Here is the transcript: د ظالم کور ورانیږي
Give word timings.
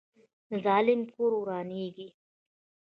د 0.49 0.51
ظالم 0.65 1.01
کور 1.13 1.31
ورانیږي 1.37 2.07